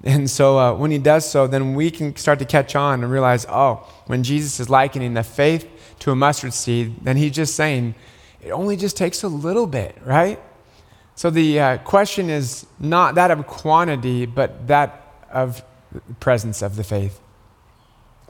[0.03, 3.13] And so uh, when he does so, then we can start to catch on and
[3.13, 7.55] realize, oh, when Jesus is likening the faith to a mustard seed, then he's just
[7.57, 7.95] saying
[8.41, 10.41] it only just takes a little bit, right?
[11.15, 15.63] So the uh, question is not that of quantity, but that of
[16.21, 17.21] presence of the faith,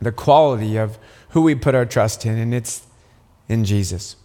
[0.01, 0.99] the quality of
[1.29, 2.85] who we put our trust in, and it's
[3.49, 4.17] in Jesus.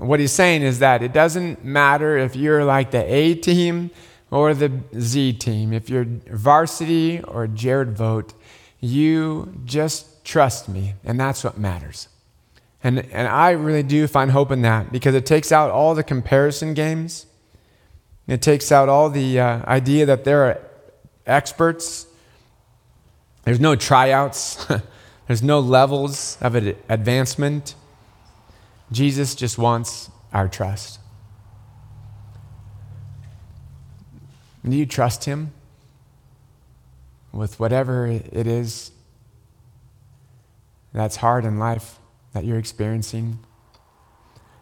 [0.00, 3.90] What he's saying is that it doesn't matter if you're like the A team
[4.30, 8.32] or the Z team, if you're varsity or Jared Vogt,
[8.80, 12.08] you just trust me, and that's what matters.
[12.82, 16.02] And, and I really do find hope in that because it takes out all the
[16.02, 17.26] comparison games.
[18.26, 20.60] It takes out all the uh, idea that there are
[21.26, 22.06] experts.
[23.44, 24.66] There's no tryouts,
[25.26, 27.74] there's no levels of advancement.
[28.92, 30.98] Jesus just wants our trust.
[34.68, 35.52] Do you trust Him
[37.32, 38.90] with whatever it is
[40.92, 41.98] that's hard in life
[42.32, 43.38] that you're experiencing?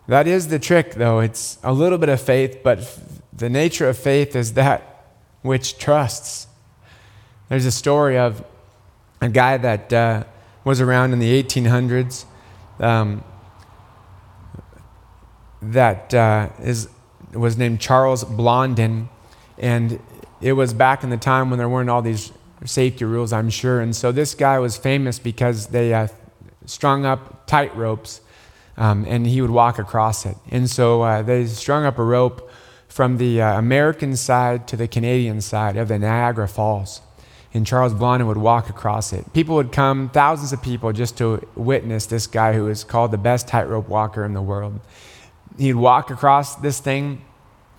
[0.06, 1.20] That is the trick, though.
[1.20, 2.98] It's a little bit of faith, but
[3.32, 5.06] the nature of faith is that
[5.42, 6.46] which trusts.
[7.48, 8.44] There's a story of
[9.20, 10.24] a guy that uh,
[10.64, 12.24] was around in the 1800s
[12.80, 13.24] um,
[15.62, 16.88] that uh, is,
[17.32, 19.08] was named Charles Blondin
[19.58, 20.00] and
[20.40, 22.32] it was back in the time when there weren't all these
[22.64, 23.80] safety rules, I'm sure.
[23.80, 26.08] And so this guy was famous because they uh,
[26.66, 28.20] strung up tight ropes
[28.76, 30.36] um, and he would walk across it.
[30.50, 32.50] And so uh, they strung up a rope
[32.86, 37.00] from the uh, American side to the Canadian side of the Niagara Falls.
[37.54, 39.32] And Charles Blondin would walk across it.
[39.32, 43.18] People would come, thousands of people, just to witness this guy who is called the
[43.18, 44.78] best tightrope walker in the world.
[45.58, 47.24] He'd walk across this thing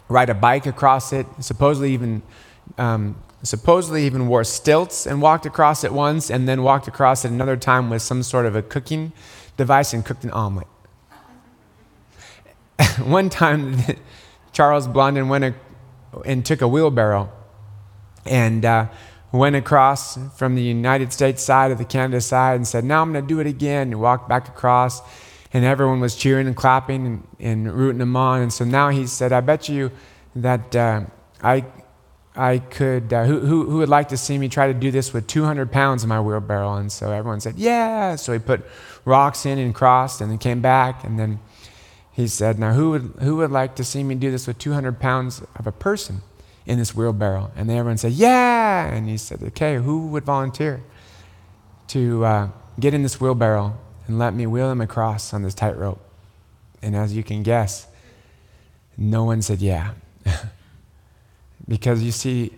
[0.09, 2.21] ride a bike across it, supposedly even,
[2.77, 7.31] um, supposedly even wore stilts and walked across it once, and then walked across it
[7.31, 9.13] another time with some sort of a cooking
[9.55, 10.67] device and cooked an omelet.
[13.03, 13.77] One time,
[14.51, 15.53] Charles Blondin went a,
[16.25, 17.31] and took a wheelbarrow
[18.25, 18.87] and uh,
[19.31, 23.13] went across from the United States side to the Canada side and said, Now I'm
[23.13, 23.91] going to do it again.
[23.91, 25.01] And walked back across
[25.51, 28.41] and everyone was cheering and clapping and, and, rooting him on.
[28.41, 29.91] And so now he said, I bet you
[30.35, 31.01] that uh,
[31.41, 31.65] I,
[32.35, 35.11] I could, uh, who, who, who would like to see me try to do this
[35.11, 36.75] with 200 pounds in my wheelbarrow?
[36.75, 38.15] And so everyone said, yeah.
[38.15, 38.63] So he put
[39.05, 41.03] rocks in and crossed and then came back.
[41.03, 41.39] And then
[42.11, 44.99] he said, now who would, who would like to see me do this with 200
[44.99, 46.21] pounds of a person
[46.67, 47.51] in this wheelbarrow?
[47.55, 48.85] And then everyone said, yeah.
[48.85, 50.83] And he said, okay, who would volunteer
[51.87, 53.75] to uh, get in this wheelbarrow
[54.09, 56.01] and let me wheel him across on this tightrope.
[56.81, 57.85] And as you can guess,
[58.97, 59.93] no one said yeah.
[61.67, 62.55] because you see,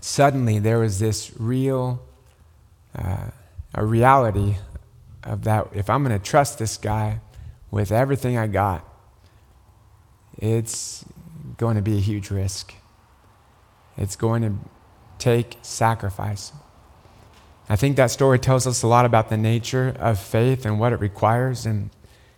[0.00, 2.02] suddenly there was this real,
[2.92, 3.28] uh,
[3.72, 4.56] a reality
[5.22, 7.20] of that if I'm going to trust this guy
[7.70, 8.84] with everything I got,
[10.38, 11.04] it's
[11.56, 12.74] going to be a huge risk.
[13.96, 14.54] It's going to
[15.20, 16.50] take sacrifice.
[17.68, 20.92] I think that story tells us a lot about the nature of faith and what
[20.92, 21.66] it requires.
[21.66, 21.90] And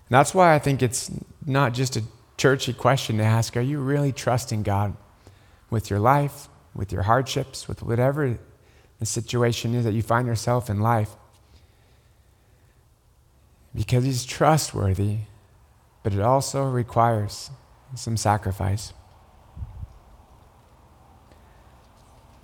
[0.08, 1.10] that's why I think it's
[1.46, 2.02] not just a
[2.36, 4.96] churchy question to ask Are you really trusting God
[5.70, 8.38] with your life, with your hardships, with whatever
[8.98, 11.10] the situation is that you find yourself in life?
[13.72, 15.18] Because He's trustworthy,
[16.02, 17.50] but it also requires
[17.94, 18.92] some sacrifice.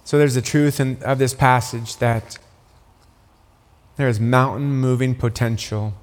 [0.04, 2.38] So there's a truth in, of this passage that
[3.96, 5.94] there is mountain moving potential.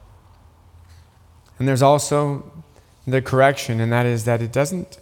[1.60, 2.52] And there's also
[3.08, 5.00] the correction, and that is that it doesn't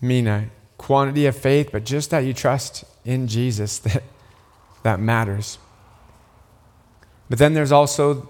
[0.00, 4.02] mean a quantity of faith, but just that you trust in Jesus that,
[4.82, 5.58] that matters.
[7.30, 8.28] But then there's also,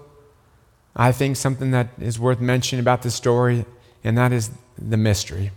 [0.95, 3.65] I think, something that is worth mentioning about the story,
[4.03, 5.51] and that is the mystery.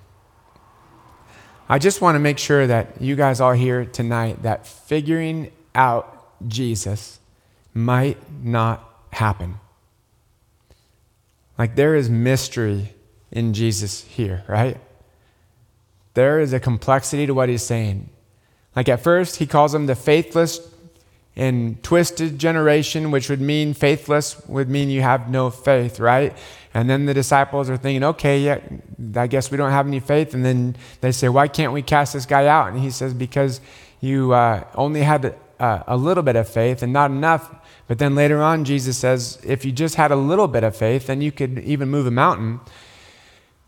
[1.69, 6.27] I just want to make sure that you guys all here tonight that figuring out
[6.49, 7.20] Jesus
[7.75, 9.59] might not happen.
[11.59, 12.95] Like there is mystery
[13.31, 14.79] in Jesus here, right?
[16.15, 18.09] There is a complexity to what he's saying.
[18.75, 20.61] Like at first, he calls them the faithless
[21.37, 26.37] and twisted generation, which would mean faithless would mean you have no faith, right?
[26.75, 28.61] And then the disciples are thinking, okay, yeah,
[29.17, 30.35] I guess we don't have any faith.
[30.35, 32.69] And then they say, why can't we cast this guy out?
[32.73, 33.61] And he says, because
[34.01, 37.55] you uh, only had a, a little bit of faith and not enough
[37.91, 41.09] but then later on, Jesus says, if you just had a little bit of faith,
[41.09, 42.61] then you could even move a mountain.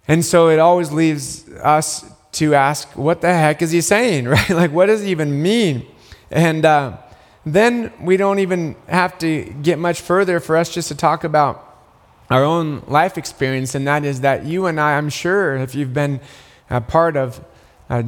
[0.06, 4.48] And so it always leaves us to ask, what the heck is he saying, right?
[4.50, 5.88] Like, what does he even mean?
[6.30, 6.98] And uh,
[7.44, 11.90] then we don't even have to get much further for us just to talk about
[12.30, 15.92] our own life experience, and that is that you and I, I'm sure, if you've
[15.92, 16.20] been
[16.70, 17.44] a part of
[17.90, 18.04] uh,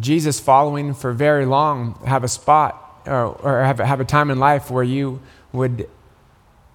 [0.00, 4.38] Jesus following for very long, have a spot or, or have, have a time in
[4.38, 5.20] life where you
[5.52, 5.88] would,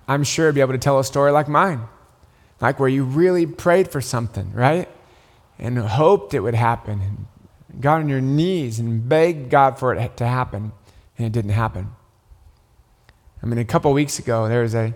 [0.07, 1.82] I'm sure, be able to tell a story like mine,
[2.59, 4.89] like where you really prayed for something, right?
[5.61, 10.17] and hoped it would happen, and got on your knees and begged God for it
[10.17, 10.73] to happen,
[11.17, 11.91] and it didn't happen.
[13.41, 14.93] I mean, a couple weeks ago, there was a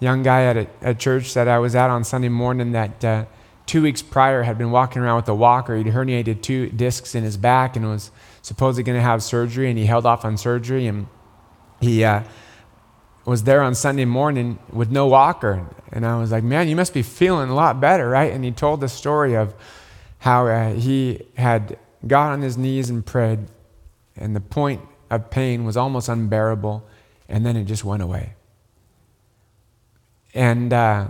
[0.00, 3.24] young guy at a, a church that I was at on Sunday morning that uh,
[3.64, 5.76] two weeks prior had been walking around with a walker.
[5.76, 8.10] He'd herniated two discs in his back and was
[8.42, 10.86] supposedly going to have surgery, and he held off on surgery.
[10.86, 11.06] And
[11.80, 12.22] he uh,
[13.24, 15.66] was there on Sunday morning with no walker.
[15.90, 18.32] And I was like, man, you must be feeling a lot better, right?
[18.32, 19.54] And he told the story of
[20.18, 23.46] how uh, he had got on his knees and prayed,
[24.16, 26.84] and the point of pain was almost unbearable
[27.32, 28.34] and then it just went away.
[30.34, 31.08] And uh,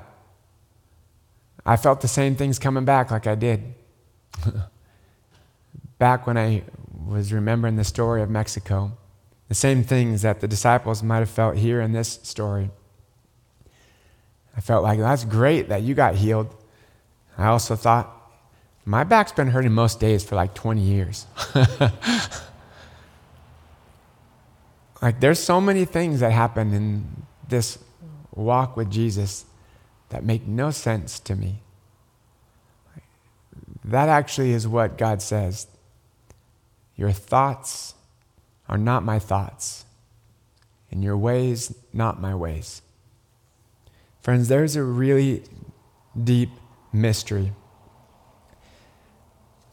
[1.66, 3.74] I felt the same things coming back like I did.
[6.02, 6.64] back when I
[7.06, 8.90] was remembering the story of Mexico,
[9.48, 12.70] the same things that the disciples might have felt here in this story.
[14.56, 16.52] I felt like that's great that you got healed.
[17.38, 18.10] I also thought,
[18.84, 21.26] my back's been hurting most days for like 20 years.
[25.02, 27.76] Like, there's so many things that happen in this
[28.36, 29.44] walk with Jesus
[30.10, 31.58] that make no sense to me.
[33.84, 35.66] That actually is what God says.
[37.02, 37.96] Your thoughts
[38.68, 39.84] are not my thoughts,
[40.88, 42.80] and your ways not my ways.
[44.20, 45.42] Friends, there's a really
[46.16, 46.50] deep
[46.92, 47.54] mystery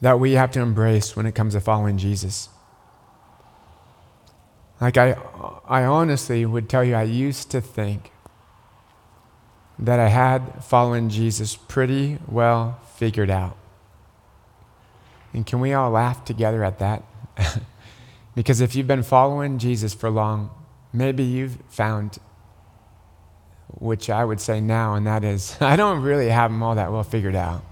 [0.01, 2.49] that we have to embrace when it comes to following Jesus.
[4.81, 5.15] Like, I,
[5.67, 8.11] I honestly would tell you, I used to think
[9.77, 13.55] that I had following Jesus pretty well figured out.
[15.31, 17.03] And can we all laugh together at that?
[18.35, 20.49] because if you've been following Jesus for long,
[20.93, 22.17] maybe you've found,
[23.79, 26.91] which I would say now, and that is, I don't really have them all that
[26.91, 27.63] well figured out.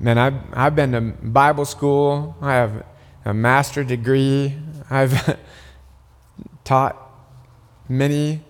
[0.00, 2.84] Man, I've, I've been to Bible school, I have
[3.24, 4.56] a master degree,
[4.90, 5.38] I've
[6.64, 6.96] taught
[7.88, 8.42] many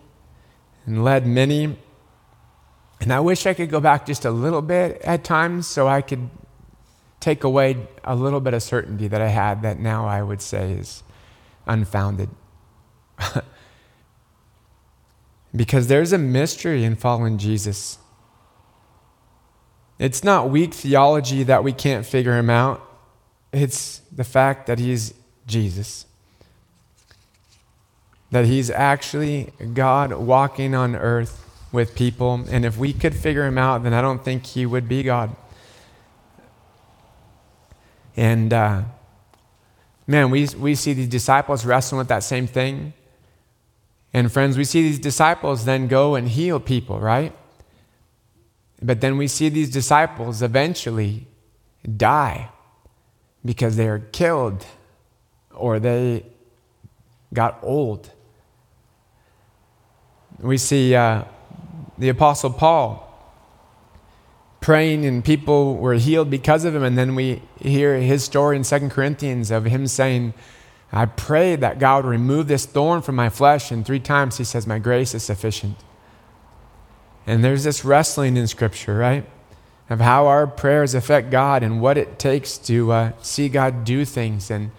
[0.86, 1.76] and led many.
[3.00, 6.02] And I wish I could go back just a little bit at times so I
[6.02, 6.30] could
[7.22, 10.72] take away a little bit of certainty that I had that now I would say
[10.72, 11.02] is
[11.66, 12.28] unfounded.
[15.56, 17.98] because there's a mystery in following Jesus.
[19.98, 22.82] It's not weak theology that we can't figure him out,
[23.52, 25.14] it's the fact that he's
[25.46, 26.06] Jesus
[28.32, 32.44] that he's actually God walking on earth with people.
[32.50, 35.36] And if we could figure him out, then I don't think he would be God.
[38.16, 38.82] And uh,
[40.06, 42.92] man, we, we see these disciples wrestling with that same thing.
[44.12, 47.32] And friends, we see these disciples then go and heal people, right?
[48.82, 51.26] But then we see these disciples eventually
[51.96, 52.50] die
[53.44, 54.66] because they are killed
[55.54, 56.26] or they
[57.32, 58.10] got old
[60.42, 61.22] we see uh,
[61.98, 63.11] the Apostle Paul
[64.62, 66.82] praying and people were healed because of him.
[66.82, 70.32] And then we hear his story in Second Corinthians of him saying,
[70.90, 73.70] I pray that God would remove this thorn from my flesh.
[73.70, 75.76] And three times he says, My grace is sufficient.
[77.26, 79.28] And there's this wrestling in Scripture, right?
[79.90, 84.04] Of how our prayers affect God and what it takes to uh, see God do
[84.04, 84.70] things and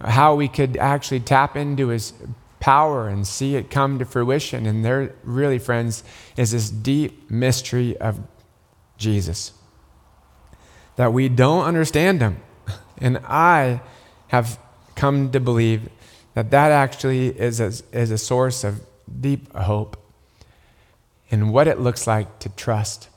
[0.00, 2.12] how we could actually tap into his
[2.58, 4.66] power and see it come to fruition.
[4.66, 6.04] And there, really, friends,
[6.36, 8.20] is this deep mystery of
[9.00, 9.52] Jesus
[10.94, 12.40] that we don't understand him.
[12.98, 13.80] And I
[14.28, 14.58] have
[14.94, 15.88] come to believe
[16.34, 18.82] that that actually is a, is a source of
[19.20, 19.96] deep hope
[21.30, 23.08] in what it looks like to trust,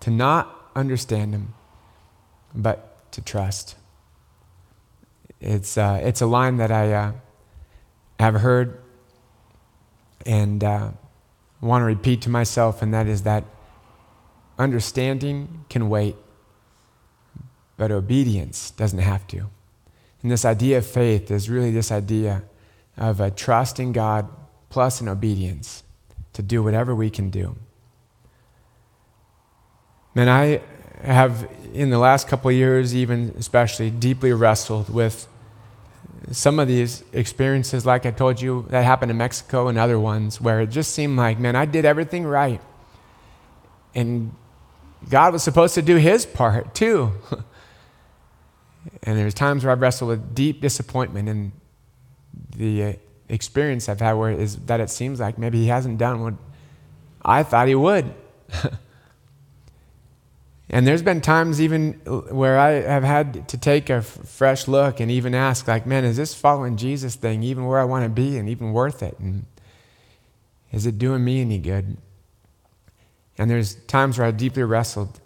[0.00, 1.54] to not understand him,
[2.54, 3.76] but to trust.
[5.40, 6.92] It's, uh, it's a line that I.
[6.92, 7.12] Uh,
[8.20, 8.78] have heard
[10.26, 10.90] and uh,
[11.60, 13.44] want to repeat to myself, and that is that
[14.60, 16.16] understanding can wait,
[17.76, 19.46] but obedience doesn't have to.
[20.22, 22.42] And this idea of faith is really this idea
[22.96, 24.28] of a trust in God
[24.68, 25.82] plus an obedience
[26.34, 27.56] to do whatever we can do.
[30.14, 30.60] Man, I
[31.02, 35.26] have, in the last couple years, even especially, deeply wrestled with
[36.30, 40.40] some of these experiences, like I told you, that happened in Mexico and other ones,
[40.40, 42.60] where it just seemed like, man, I did everything right.
[43.94, 44.34] And
[45.08, 47.12] God was supposed to do his part too.
[49.02, 51.52] and there's times where I've wrestled with deep disappointment in
[52.56, 52.92] the uh,
[53.28, 56.34] experience I've had where is that it seems like maybe he hasn't done what
[57.22, 58.12] I thought he would.
[60.72, 61.94] And there's been times even
[62.30, 66.04] where I have had to take a f- fresh look and even ask, like, man,
[66.04, 69.18] is this following Jesus thing even where I want to be and even worth it?
[69.18, 69.46] And
[70.70, 71.96] is it doing me any good?
[73.40, 75.18] And there's times where I deeply wrestled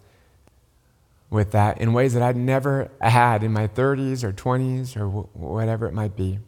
[1.29, 5.27] with that in ways that I'd never had in my 30s or 20s or w-
[5.33, 6.39] whatever it might be.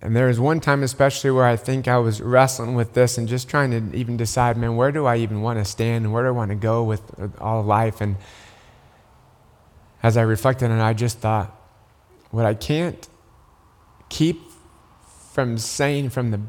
[0.00, 3.28] And there was one time, especially, where I think I was wrestling with this and
[3.28, 6.22] just trying to even decide, man, where do I even want to stand and where
[6.22, 7.02] do I want to go with
[7.38, 8.00] all life?
[8.00, 8.16] And
[10.02, 11.54] as I reflected on it, I just thought,
[12.30, 13.06] what I can't
[14.08, 14.40] keep
[15.32, 16.40] from saying from the,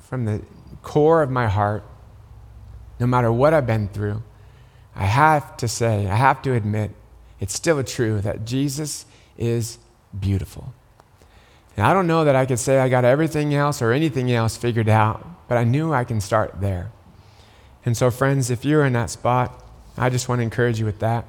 [0.00, 0.42] from the
[0.82, 1.84] core of my heart,
[2.98, 4.22] no matter what I've been through,
[4.94, 6.90] I have to say, I have to admit,
[7.38, 9.06] it's still true that Jesus
[9.38, 9.78] is
[10.18, 10.74] beautiful.
[11.76, 14.56] And I don't know that I could say I got everything else or anything else
[14.56, 16.90] figured out, but I knew I can start there.
[17.84, 19.64] And so, friends, if you're in that spot,
[19.96, 21.24] I just want to encourage you with that.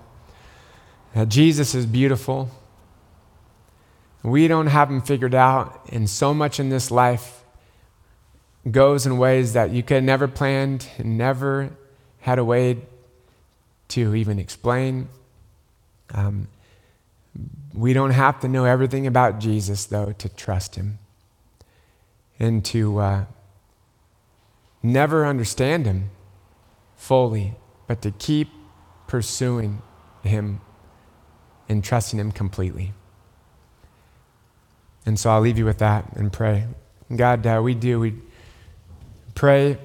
[1.15, 2.49] That Jesus is beautiful.
[4.23, 7.40] We don't have him figured out, and so much in this life
[8.69, 11.71] goes in ways that you could never planned and never
[12.19, 12.77] had a way
[13.89, 15.09] to even explain.
[16.13, 16.47] Um,
[17.73, 20.99] we don't have to know everything about Jesus, though, to trust him
[22.39, 23.25] and to uh,
[24.83, 26.09] never understand him
[26.95, 27.55] fully,
[27.87, 28.49] but to keep
[29.07, 29.81] pursuing
[30.23, 30.61] him
[31.67, 32.93] and trusting him completely.
[35.05, 36.65] And so I'll leave you with that and pray.
[37.15, 37.99] God, uh, we do.
[37.99, 38.13] We
[39.35, 39.77] pray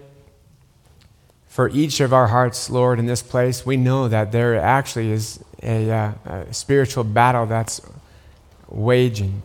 [1.47, 3.64] for each of our hearts, Lord, in this place.
[3.64, 7.80] We know that there actually is a, uh, a spiritual battle that's
[8.68, 9.42] waging.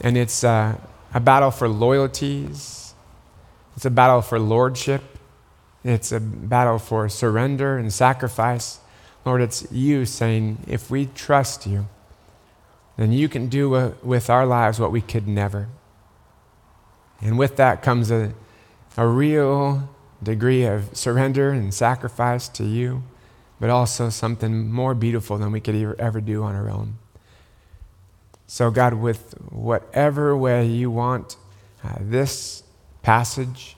[0.00, 0.76] And it's uh,
[1.12, 2.94] a battle for loyalties,
[3.76, 5.02] it's a battle for lordship,
[5.84, 8.80] it's a battle for surrender and sacrifice.
[9.24, 11.88] Lord, it's you saying, if we trust you,
[12.96, 15.68] then you can do uh, with our lives what we could never.
[17.20, 18.32] And with that comes a,
[18.96, 19.88] a real
[20.22, 23.02] degree of surrender and sacrifice to you
[23.60, 26.98] but also something more beautiful than we could ever do on our own.
[28.46, 31.36] So, God, with whatever way you want
[31.84, 32.62] uh, this
[33.02, 33.76] passage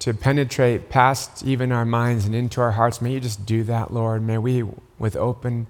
[0.00, 3.92] to penetrate past even our minds and into our hearts, may you just do that,
[3.92, 4.22] Lord.
[4.22, 4.64] May we,
[4.98, 5.68] with open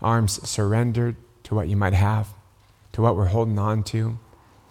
[0.00, 2.28] arms, surrender to what you might have,
[2.92, 4.18] to what we're holding on to,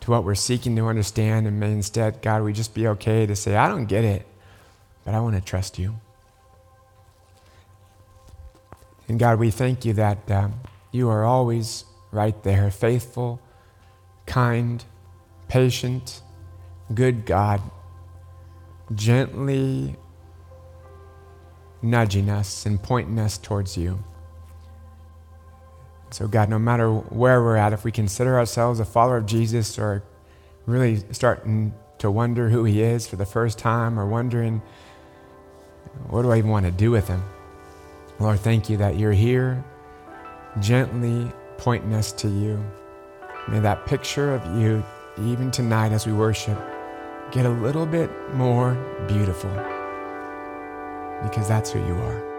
[0.03, 1.47] to what we're seeking to understand.
[1.47, 4.27] And may instead, God, we just be okay to say, I don't get it,
[5.05, 5.95] but I want to trust you.
[9.07, 10.55] And God, we thank you that um,
[10.91, 13.39] you are always right there, faithful,
[14.25, 14.83] kind,
[15.47, 16.21] patient,
[16.93, 17.61] good God,
[18.93, 19.95] gently
[21.81, 24.03] nudging us and pointing us towards you.
[26.13, 29.79] So, God, no matter where we're at, if we consider ourselves a follower of Jesus
[29.79, 30.03] or
[30.67, 34.61] really starting to wonder who he is for the first time or wondering,
[36.09, 37.23] what do I even want to do with him?
[38.19, 39.63] Lord, thank you that you're here,
[40.59, 42.63] gently pointing us to you.
[43.47, 44.83] May that picture of you,
[45.17, 46.59] even tonight as we worship,
[47.31, 48.75] get a little bit more
[49.07, 49.49] beautiful
[51.23, 52.32] because that's who you are.